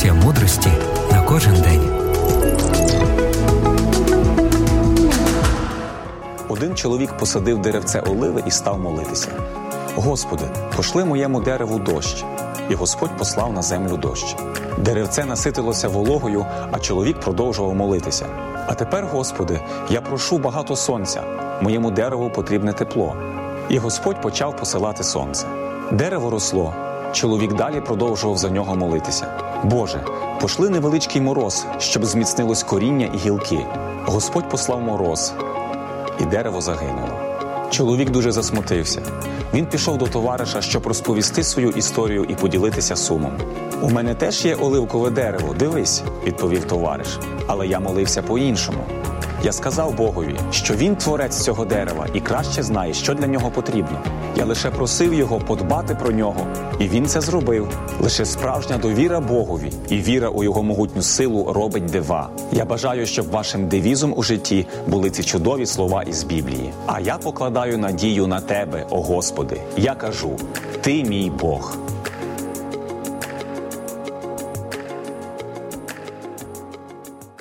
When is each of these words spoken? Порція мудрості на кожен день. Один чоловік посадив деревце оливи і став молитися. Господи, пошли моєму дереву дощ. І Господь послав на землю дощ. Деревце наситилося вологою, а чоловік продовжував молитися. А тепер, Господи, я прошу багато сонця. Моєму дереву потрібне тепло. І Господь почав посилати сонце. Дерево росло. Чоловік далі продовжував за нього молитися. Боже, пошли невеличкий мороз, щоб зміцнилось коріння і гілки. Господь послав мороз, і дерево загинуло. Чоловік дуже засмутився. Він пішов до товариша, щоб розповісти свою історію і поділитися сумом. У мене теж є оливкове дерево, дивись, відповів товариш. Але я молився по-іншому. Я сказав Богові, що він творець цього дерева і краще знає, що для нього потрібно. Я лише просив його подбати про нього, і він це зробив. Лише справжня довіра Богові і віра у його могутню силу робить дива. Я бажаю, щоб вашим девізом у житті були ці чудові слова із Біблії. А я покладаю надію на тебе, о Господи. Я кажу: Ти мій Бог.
Порція 0.00 0.14
мудрості 0.14 0.68
на 1.12 1.22
кожен 1.22 1.54
день. 1.54 1.90
Один 6.48 6.74
чоловік 6.74 7.16
посадив 7.18 7.58
деревце 7.58 8.00
оливи 8.00 8.42
і 8.46 8.50
став 8.50 8.80
молитися. 8.80 9.28
Господи, 9.96 10.44
пошли 10.76 11.04
моєму 11.04 11.40
дереву 11.40 11.78
дощ. 11.78 12.24
І 12.70 12.74
Господь 12.74 13.16
послав 13.18 13.52
на 13.52 13.62
землю 13.62 13.96
дощ. 13.96 14.36
Деревце 14.78 15.24
наситилося 15.24 15.88
вологою, 15.88 16.46
а 16.72 16.78
чоловік 16.78 17.20
продовжував 17.20 17.74
молитися. 17.74 18.26
А 18.66 18.74
тепер, 18.74 19.06
Господи, 19.12 19.60
я 19.90 20.00
прошу 20.00 20.38
багато 20.38 20.76
сонця. 20.76 21.22
Моєму 21.62 21.90
дереву 21.90 22.30
потрібне 22.30 22.72
тепло. 22.72 23.16
І 23.68 23.78
Господь 23.78 24.20
почав 24.22 24.56
посилати 24.56 25.04
сонце. 25.04 25.46
Дерево 25.92 26.30
росло. 26.30 26.74
Чоловік 27.12 27.52
далі 27.52 27.80
продовжував 27.80 28.38
за 28.38 28.50
нього 28.50 28.76
молитися. 28.76 29.26
Боже, 29.64 30.04
пошли 30.40 30.70
невеличкий 30.70 31.22
мороз, 31.22 31.66
щоб 31.78 32.04
зміцнилось 32.04 32.62
коріння 32.62 33.10
і 33.14 33.16
гілки. 33.16 33.66
Господь 34.04 34.48
послав 34.48 34.80
мороз, 34.80 35.32
і 36.20 36.24
дерево 36.24 36.60
загинуло. 36.60 37.30
Чоловік 37.70 38.10
дуже 38.10 38.32
засмутився. 38.32 39.02
Він 39.54 39.66
пішов 39.66 39.98
до 39.98 40.06
товариша, 40.06 40.60
щоб 40.60 40.86
розповісти 40.86 41.42
свою 41.42 41.70
історію 41.70 42.24
і 42.24 42.34
поділитися 42.34 42.96
сумом. 42.96 43.32
У 43.82 43.90
мене 43.90 44.14
теж 44.14 44.44
є 44.44 44.54
оливкове 44.54 45.10
дерево, 45.10 45.54
дивись, 45.58 46.02
відповів 46.26 46.64
товариш. 46.64 47.18
Але 47.46 47.66
я 47.66 47.80
молився 47.80 48.22
по-іншому. 48.22 48.78
Я 49.44 49.52
сказав 49.52 49.94
Богові, 49.96 50.34
що 50.50 50.74
він 50.74 50.96
творець 50.96 51.40
цього 51.40 51.64
дерева 51.64 52.06
і 52.14 52.20
краще 52.20 52.62
знає, 52.62 52.94
що 52.94 53.14
для 53.14 53.26
нього 53.26 53.50
потрібно. 53.50 54.02
Я 54.36 54.44
лише 54.44 54.70
просив 54.70 55.14
його 55.14 55.38
подбати 55.38 55.94
про 55.94 56.10
нього, 56.10 56.46
і 56.78 56.88
він 56.88 57.06
це 57.06 57.20
зробив. 57.20 57.68
Лише 58.00 58.24
справжня 58.24 58.78
довіра 58.78 59.20
Богові 59.20 59.72
і 59.88 59.96
віра 59.96 60.28
у 60.28 60.44
його 60.44 60.62
могутню 60.62 61.02
силу 61.02 61.52
робить 61.52 61.86
дива. 61.86 62.30
Я 62.52 62.64
бажаю, 62.64 63.06
щоб 63.06 63.30
вашим 63.30 63.68
девізом 63.68 64.14
у 64.16 64.22
житті 64.22 64.66
були 64.86 65.10
ці 65.10 65.24
чудові 65.24 65.66
слова 65.66 66.02
із 66.02 66.24
Біблії. 66.24 66.72
А 66.86 67.00
я 67.00 67.16
покладаю 67.16 67.78
надію 67.78 68.26
на 68.26 68.40
тебе, 68.40 68.86
о 68.90 69.02
Господи. 69.02 69.60
Я 69.76 69.94
кажу: 69.94 70.30
Ти 70.80 71.04
мій 71.04 71.32
Бог. 71.40 71.76